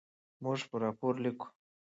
[0.43, 1.47] موږ به راپور لیکو.